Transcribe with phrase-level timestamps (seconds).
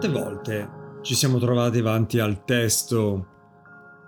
[0.00, 0.70] Quante volte
[1.02, 3.26] ci siamo trovati davanti al testo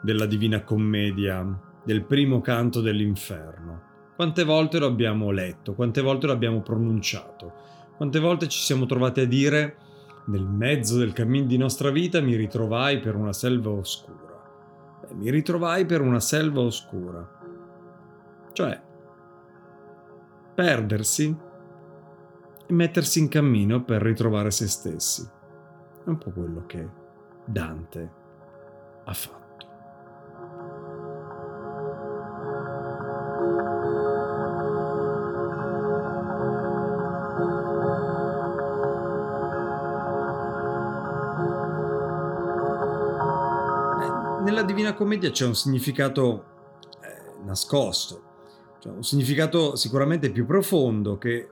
[0.01, 1.47] della Divina Commedia,
[1.85, 3.83] del primo canto dell'inferno?
[4.17, 5.75] Quante volte lo abbiamo letto?
[5.75, 7.53] Quante volte lo abbiamo pronunciato?
[7.95, 9.77] Quante volte ci siamo trovati a dire
[10.29, 14.99] nel mezzo del cammin di nostra vita mi ritrovai per una selva oscura?
[15.03, 17.39] Beh, mi ritrovai per una selva oscura.
[18.55, 18.81] Cioè,
[20.55, 21.37] perdersi
[22.67, 25.41] e mettersi in cammino per ritrovare se stessi.
[26.05, 26.89] È un po' quello che
[27.45, 28.11] Dante
[29.05, 29.67] ha fatto.
[44.01, 46.45] Eh, nella Divina Commedia c'è un significato
[47.01, 48.23] eh, nascosto,
[48.81, 51.49] cioè un significato sicuramente più profondo che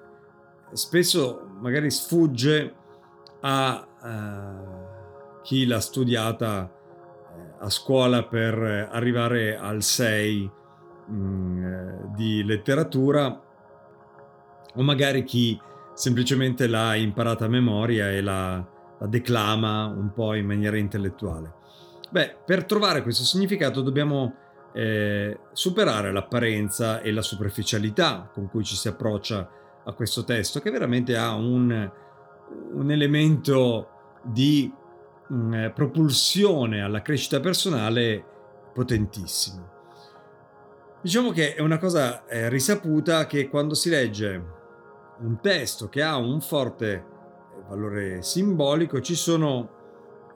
[0.73, 2.79] spesso magari sfugge
[3.41, 10.51] a uh, chi l'ha studiata uh, a scuola per arrivare al 6
[11.09, 13.43] um, di letteratura
[14.75, 15.61] o magari chi
[15.95, 18.65] semplicemente l'ha imparata a memoria e la,
[18.99, 21.55] la declama un po' in maniera intellettuale.
[22.11, 24.35] Beh, per trovare questo significato dobbiamo
[24.73, 29.49] eh, superare l'apparenza e la superficialità con cui ci si approccia
[29.85, 31.91] a questo testo, che veramente ha un,
[32.73, 33.89] un elemento
[34.23, 34.73] di
[35.29, 38.25] mh, mm, eh, propulsione alla crescita personale
[38.73, 39.69] potentissimo.
[41.03, 44.59] Diciamo che è una cosa eh, risaputa che quando si legge
[45.21, 47.05] un testo che ha un forte eh,
[47.69, 49.79] valore simbolico ci sono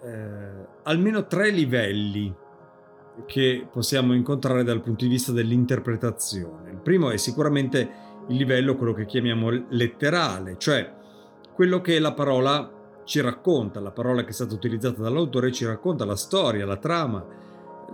[0.03, 2.35] eh, almeno tre livelli
[3.27, 6.71] che possiamo incontrare dal punto di vista dell'interpretazione.
[6.71, 7.89] Il primo è sicuramente
[8.29, 10.93] il livello, quello che chiamiamo letterale, cioè
[11.55, 12.71] quello che la parola
[13.05, 17.25] ci racconta, la parola che è stata utilizzata dall'autore ci racconta la storia, la trama,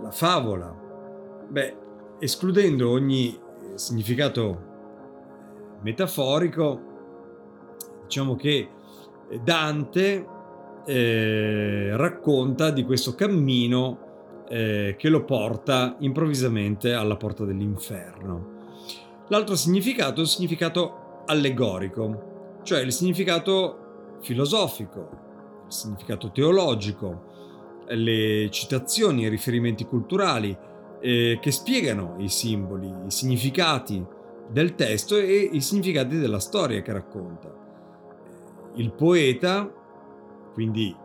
[0.01, 0.73] la favola.
[1.47, 1.75] Beh,
[2.19, 3.37] escludendo ogni
[3.75, 4.69] significato
[5.81, 6.81] metaforico,
[8.03, 8.69] diciamo che
[9.43, 10.25] Dante
[10.85, 18.59] eh, racconta di questo cammino eh, che lo porta improvvisamente alla porta dell'inferno.
[19.27, 22.30] L'altro significato è un significato allegorico,
[22.63, 25.09] cioè il significato filosofico,
[25.65, 27.29] il significato teologico,
[27.87, 30.55] le citazioni i riferimenti culturali
[31.01, 34.05] eh, che spiegano i simboli, i significati
[34.49, 37.53] del testo e i significati della storia che racconta.
[38.75, 39.69] Il poeta,
[40.53, 40.95] quindi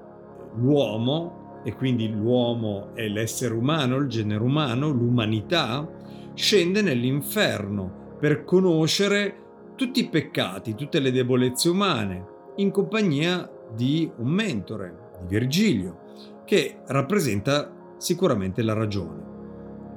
[0.57, 5.89] l'uomo, e quindi l'uomo è l'essere umano, il genere umano, l'umanità,
[6.35, 9.46] scende nell'inferno per conoscere
[9.77, 15.99] tutti i peccati, tutte le debolezze umane, in compagnia di un mentore, di Virgilio,
[16.45, 19.23] che rappresenta sicuramente la ragione.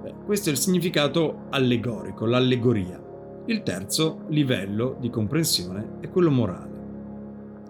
[0.01, 3.01] Beh, questo è il significato allegorico, l'allegoria.
[3.45, 6.77] Il terzo livello di comprensione è quello morale.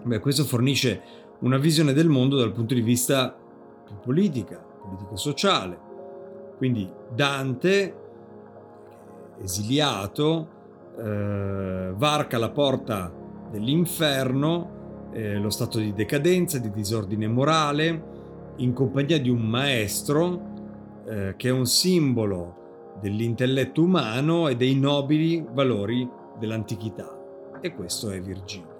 [0.02, 1.02] Beh, questo fornisce
[1.40, 3.34] una visione del mondo dal punto di vista
[3.84, 5.78] più politica, politico-sociale.
[6.56, 7.94] Quindi Dante,
[9.40, 10.58] esiliato,
[10.98, 13.12] eh, varca la porta
[13.50, 18.18] dell'inferno, eh, lo stato di decadenza, di disordine morale,
[18.56, 20.48] in compagnia di un maestro
[21.06, 26.08] eh, che è un simbolo dell'intelletto umano e dei nobili valori
[26.38, 27.18] dell'antichità.
[27.60, 28.78] E questo è Virgilio.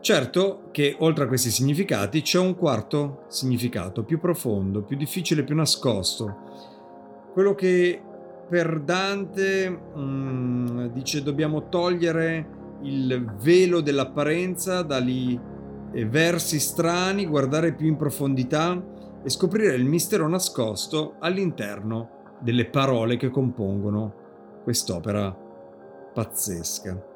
[0.00, 5.56] Certo che oltre a questi significati c'è un quarto significato, più profondo, più difficile, più
[5.56, 6.36] nascosto.
[7.32, 8.02] Quello che
[8.48, 15.38] per Dante mm, dice dobbiamo togliere il velo dell'apparenza dagli
[16.04, 18.80] versi strani, guardare più in profondità
[19.22, 25.34] e scoprire il mistero nascosto all'interno delle parole che compongono quest'opera
[26.12, 27.14] pazzesca.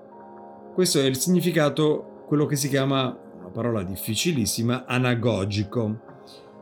[0.73, 6.01] Questo è il significato, quello che si chiama, una parola difficilissima, anagogico,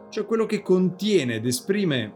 [0.08, 2.14] cioè quello che contiene ed esprime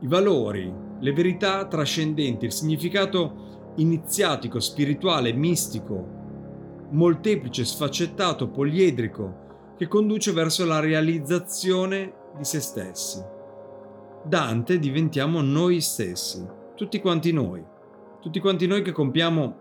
[0.00, 0.72] i valori,
[1.04, 6.02] le verità trascendenti, il significato iniziatico, spirituale, mistico,
[6.92, 9.42] molteplice, sfaccettato, poliedrico,
[9.76, 13.22] che conduce verso la realizzazione di se stessi.
[14.24, 16.42] Dante diventiamo noi stessi,
[16.74, 17.62] tutti quanti noi,
[18.22, 19.56] tutti quanti noi che compiamo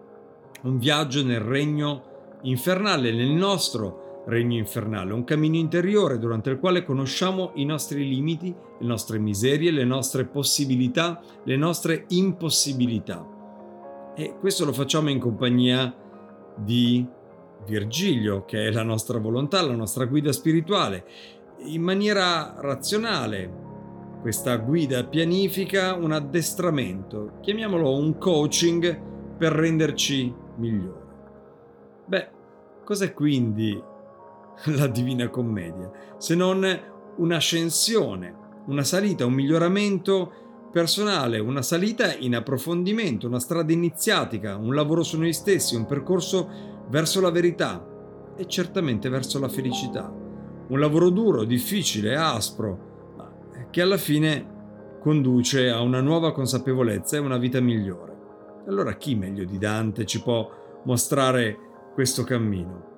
[0.61, 2.03] un viaggio nel regno
[2.43, 8.55] infernale, nel nostro regno infernale, un cammino interiore durante il quale conosciamo i nostri limiti,
[8.79, 13.25] le nostre miserie, le nostre possibilità, le nostre impossibilità.
[14.15, 15.93] E questo lo facciamo in compagnia
[16.55, 17.05] di
[17.65, 21.05] Virgilio, che è la nostra volontà, la nostra guida spirituale,
[21.65, 23.61] in maniera razionale.
[24.21, 31.01] Questa guida pianifica un addestramento, chiamiamolo un coaching per renderci migliori.
[32.05, 32.29] Beh,
[32.85, 33.91] cos'è quindi
[34.75, 35.91] la Divina Commedia?
[36.17, 36.65] Se non
[37.15, 38.35] un'ascensione,
[38.67, 40.31] una salita, un miglioramento
[40.71, 46.49] personale, una salita in approfondimento, una strada iniziatica, un lavoro su noi stessi, un percorso
[46.89, 47.85] verso la verità
[48.35, 50.11] e certamente verso la felicità.
[50.67, 52.91] Un lavoro duro, difficile, aspro,
[53.69, 58.15] che alla fine conduce a una nuova consapevolezza e una vita migliore.
[58.67, 60.49] Allora chi meglio di Dante ci può
[60.85, 61.57] mostrare
[61.93, 62.92] questo cammino?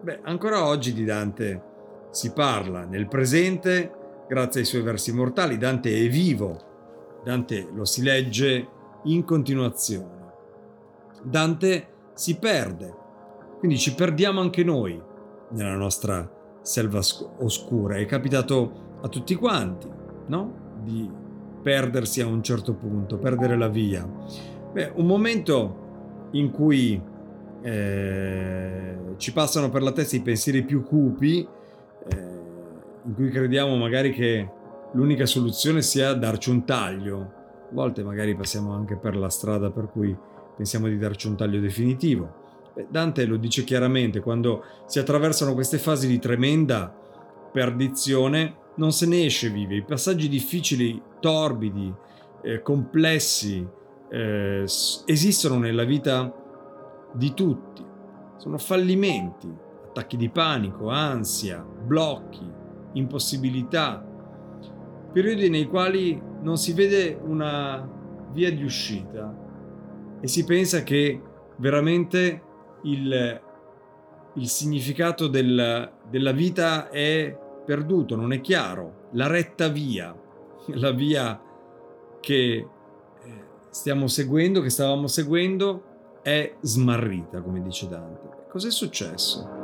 [0.00, 1.62] Beh, ancora oggi di Dante
[2.10, 3.92] si parla nel presente
[4.28, 5.58] grazie ai suoi versi mortali.
[5.58, 8.68] Dante è vivo, Dante lo si legge
[9.04, 10.32] in continuazione.
[11.22, 12.94] Dante si perde,
[13.58, 15.02] quindi ci perdiamo anche noi
[15.50, 16.30] nella nostra
[16.62, 17.00] selva
[17.38, 17.96] oscura.
[17.96, 19.90] È capitato a tutti quanti,
[20.26, 20.76] no?
[20.80, 21.10] Di
[21.60, 24.08] perdersi a un certo punto, perdere la via.
[24.72, 27.02] Beh, un momento in cui
[27.62, 31.46] eh, ci passano per la testa i pensieri più cupi,
[32.08, 32.16] eh,
[33.04, 34.48] in cui crediamo magari che
[34.92, 37.32] l'unica soluzione sia darci un taglio.
[37.70, 40.16] A volte magari passiamo anche per la strada per cui
[40.56, 42.46] pensiamo di darci un taglio definitivo.
[42.88, 46.94] Dante lo dice chiaramente, quando si attraversano queste fasi di tremenda
[47.52, 49.76] perdizione, non se ne esce vivi.
[49.76, 51.92] I passaggi difficili, torbidi,
[52.42, 53.66] eh, complessi,
[54.10, 54.64] eh,
[55.06, 56.32] esistono nella vita
[57.12, 57.84] di tutti.
[58.36, 59.52] Sono fallimenti,
[59.88, 62.46] attacchi di panico, ansia, blocchi,
[62.92, 64.04] impossibilità,
[65.12, 67.88] periodi nei quali non si vede una
[68.32, 69.34] via di uscita
[70.20, 71.20] e si pensa che
[71.56, 72.42] veramente
[72.82, 73.40] il,
[74.34, 79.08] il significato del, della vita è perduto, non è chiaro.
[79.12, 80.14] La retta via,
[80.66, 81.40] la via
[82.20, 82.66] che eh,
[83.70, 85.82] stiamo seguendo, che stavamo seguendo,
[86.28, 88.28] è smarrita, come dice Dante.
[88.50, 89.56] Cos'è successo?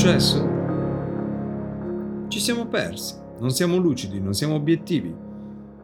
[0.00, 0.48] successo?
[2.28, 5.14] Ci siamo persi, non siamo lucidi, non siamo obiettivi.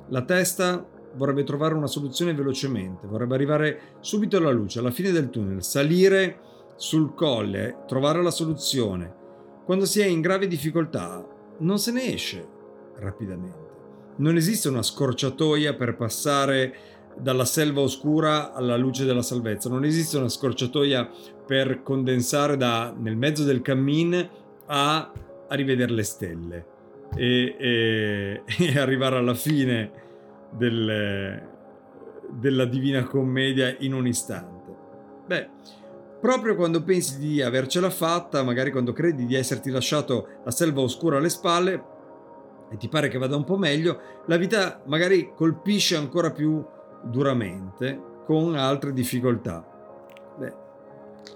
[0.09, 0.83] La testa
[1.17, 6.41] vorrebbe trovare una soluzione velocemente, vorrebbe arrivare subito alla luce, alla fine del tunnel, salire
[6.77, 9.15] sul colle, trovare la soluzione.
[9.65, 11.27] Quando si è in grave difficoltà
[11.59, 12.47] non se ne esce
[12.99, 13.65] rapidamente.
[14.17, 16.75] Non esiste una scorciatoia per passare
[17.19, 19.69] dalla selva oscura alla luce della salvezza.
[19.69, 21.09] Non esiste una scorciatoia
[21.47, 24.29] per condensare da, nel mezzo del cammin
[24.67, 25.13] a,
[25.49, 26.67] a rivedere le stelle
[27.15, 30.05] e, e, e arrivare alla fine
[30.51, 31.43] del,
[32.29, 34.75] della Divina Commedia in un istante.
[35.27, 35.49] Beh,
[36.21, 41.19] proprio quando pensi di avercela fatta, magari quando credi di esserti lasciato la selva oscura
[41.19, 41.85] alle spalle
[42.71, 46.65] e ti pare che vada un po' meglio, la vita magari colpisce ancora più
[47.03, 49.65] duramente con altre difficoltà.
[50.37, 50.55] Beh,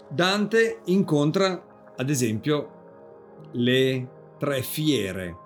[0.09, 1.63] Dante incontra
[1.97, 2.79] ad esempio
[3.53, 5.37] le tre fiere,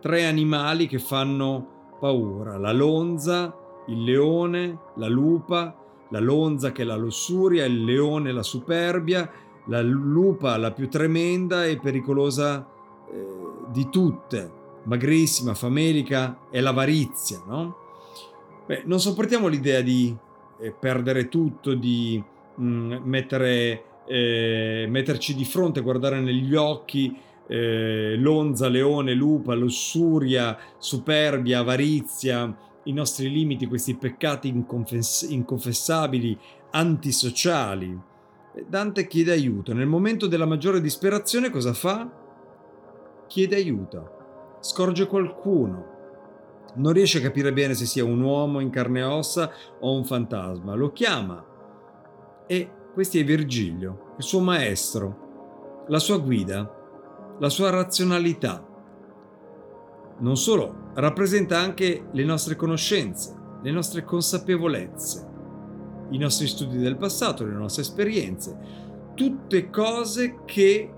[0.00, 1.71] tre animali che fanno
[2.02, 3.56] paura, la lonza,
[3.86, 5.76] il leone, la lupa,
[6.10, 9.30] la lonza che è la lussuria, il leone la superbia
[9.66, 12.66] la lupa, la più tremenda e pericolosa
[13.10, 13.26] eh,
[13.70, 14.50] di tutte,
[14.84, 17.76] magrissima, famelica, è l'avarizia, no?
[18.66, 20.16] Beh, non sopportiamo l'idea di
[20.60, 22.22] eh, perdere tutto, di
[22.56, 30.56] mh, mm, mettere, eh, metterci di fronte, guardare negli occhi eh, lonza, leone, lupa, lussuria,
[30.78, 36.38] superbia, avarizia, i nostri limiti, questi peccati inconfess- inconfessabili,
[36.70, 37.98] antisociali.
[38.66, 39.72] Dante chiede aiuto.
[39.72, 42.10] Nel momento della maggiore disperazione cosa fa?
[43.26, 44.56] Chiede aiuto.
[44.60, 45.90] Scorge qualcuno.
[46.74, 50.04] Non riesce a capire bene se sia un uomo in carne e ossa o un
[50.04, 50.74] fantasma.
[50.74, 51.44] Lo chiama.
[52.46, 56.81] E questo è Virgilio, il suo maestro, la sua guida,
[57.42, 58.64] la sua razionalità.
[60.20, 65.28] Non solo, rappresenta anche le nostre conoscenze, le nostre consapevolezze,
[66.10, 68.56] i nostri studi del passato, le nostre esperienze,
[69.14, 70.88] tutte cose che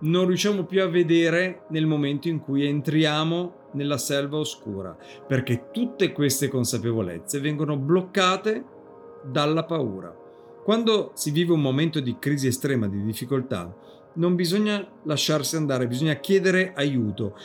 [0.00, 4.96] non riusciamo più a vedere nel momento in cui entriamo nella selva oscura,
[5.28, 8.64] perché tutte queste consapevolezze vengono bloccate
[9.30, 10.12] dalla paura.
[10.64, 13.83] Quando si vive un momento di crisi estrema, di difficoltà,
[14.14, 17.36] non bisogna lasciarsi andare, bisogna chiedere aiuto,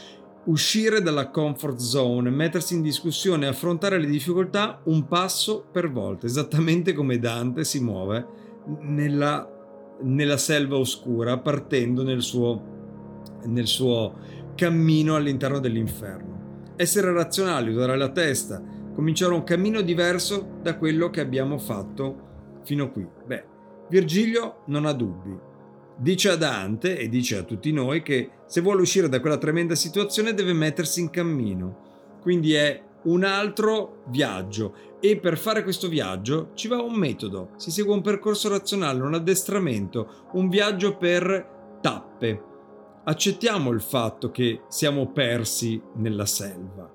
[0.46, 6.94] uscire dalla comfort zone, mettersi in discussione, affrontare le difficoltà un passo per volta, esattamente
[6.94, 8.26] come Dante si muove
[8.82, 9.48] nella,
[10.02, 12.64] nella selva oscura, partendo nel suo,
[13.46, 14.16] nel suo
[14.56, 16.38] cammino all'interno dell'inferno.
[16.76, 18.62] Essere razionali, usare la testa,
[18.94, 22.28] cominciare un cammino diverso da quello che abbiamo fatto
[22.64, 23.08] fino qui.
[23.26, 23.46] Beh,
[23.90, 25.38] Virgilio non ha dubbi,
[26.00, 29.76] dice a Dante e dice a tutti noi che se vuole uscire da quella tremenda
[29.76, 31.88] situazione deve mettersi in cammino.
[32.22, 37.72] Quindi è un altro viaggio e per fare questo viaggio ci va un metodo, si
[37.72, 42.44] segue un percorso razionale, un addestramento, un viaggio per tappe.
[43.04, 46.90] Accettiamo il fatto che siamo persi nella selva,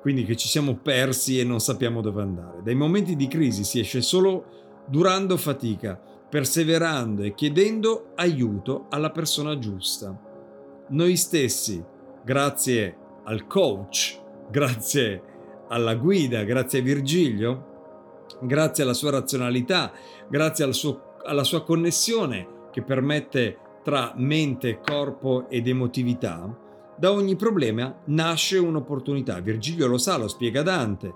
[0.00, 2.62] quindi che ci siamo persi e non sappiamo dove andare.
[2.62, 4.44] Dai momenti di crisi si esce solo
[4.86, 10.16] durando fatica, perseverando e chiedendo aiuto alla persona giusta.
[10.88, 11.82] Noi stessi,
[12.24, 14.20] grazie al coach,
[14.50, 15.22] grazie
[15.68, 19.92] alla guida, grazie a Virgilio, grazie alla sua razionalità,
[20.28, 26.54] grazie al suo, alla sua connessione che permette tra mente, corpo ed emotività,
[26.96, 29.40] da ogni problema nasce un'opportunità.
[29.40, 31.14] Virgilio lo sa, lo spiega Dante.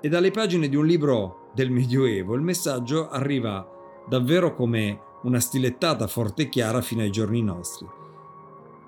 [0.00, 3.75] E dalle pagine di un libro del Medioevo il messaggio arriva
[4.06, 7.86] davvero come una stilettata forte e chiara fino ai giorni nostri.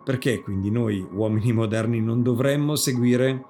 [0.05, 3.45] Perché quindi noi uomini moderni non dovremmo seguire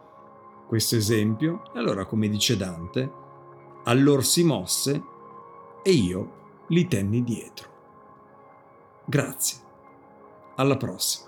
[0.66, 1.62] questo esempio?
[1.74, 3.12] E allora, come dice Dante,
[3.84, 5.02] allora si mosse
[5.82, 6.32] e io
[6.68, 7.68] li tenni dietro.
[9.04, 9.58] Grazie.
[10.56, 11.27] Alla prossima.